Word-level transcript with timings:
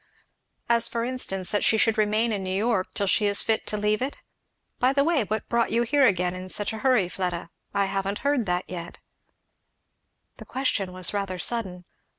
"As 0.67 0.87
for 0.87 1.05
instance, 1.05 1.51
that 1.51 1.63
she 1.63 1.77
should 1.77 1.95
remain 1.95 2.31
in 2.31 2.43
New 2.43 2.57
York 2.57 2.91
till 2.95 3.05
she 3.05 3.27
is 3.27 3.43
fit 3.43 3.67
to 3.67 3.77
leave 3.77 4.01
it? 4.01 4.17
By 4.79 4.93
the 4.93 5.03
way, 5.03 5.25
what 5.25 5.47
brought 5.47 5.69
you 5.71 5.83
here 5.83 6.07
again 6.07 6.33
in 6.33 6.49
such 6.49 6.73
a 6.73 6.79
hurry, 6.79 7.07
Fleda? 7.07 7.51
I 7.71 7.85
haven't 7.85 8.17
heard 8.25 8.47
that 8.47 8.63
yet." 8.67 8.97
The 10.37 10.45
question 10.45 10.91
was 10.91 11.13
rather 11.13 11.37
sudden. 11.37 11.85